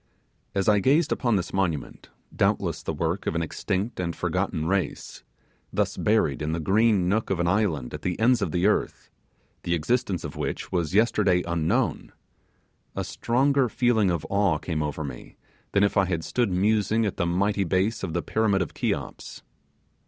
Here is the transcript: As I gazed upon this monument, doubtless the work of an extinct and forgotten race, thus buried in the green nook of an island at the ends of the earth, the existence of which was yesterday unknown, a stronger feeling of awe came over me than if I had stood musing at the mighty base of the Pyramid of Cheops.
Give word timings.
As 0.55 0.67
I 0.67 0.79
gazed 0.79 1.11
upon 1.11 1.35
this 1.35 1.53
monument, 1.53 2.09
doubtless 2.35 2.81
the 2.81 2.91
work 2.91 3.27
of 3.27 3.35
an 3.35 3.43
extinct 3.43 3.99
and 3.99 4.15
forgotten 4.15 4.65
race, 4.65 5.23
thus 5.71 5.95
buried 5.95 6.41
in 6.41 6.53
the 6.53 6.59
green 6.59 7.07
nook 7.07 7.29
of 7.29 7.39
an 7.39 7.47
island 7.47 7.93
at 7.93 8.01
the 8.01 8.19
ends 8.19 8.41
of 8.41 8.51
the 8.51 8.65
earth, 8.65 9.11
the 9.61 9.75
existence 9.75 10.23
of 10.23 10.35
which 10.35 10.71
was 10.71 10.95
yesterday 10.95 11.43
unknown, 11.45 12.11
a 12.95 13.03
stronger 13.03 13.69
feeling 13.69 14.09
of 14.09 14.25
awe 14.27 14.57
came 14.57 14.81
over 14.81 15.03
me 15.03 15.37
than 15.73 15.83
if 15.83 15.95
I 15.95 16.05
had 16.05 16.23
stood 16.23 16.49
musing 16.51 17.05
at 17.05 17.17
the 17.17 17.27
mighty 17.27 17.63
base 17.63 18.01
of 18.01 18.13
the 18.13 18.23
Pyramid 18.23 18.63
of 18.63 18.73
Cheops. 18.73 19.43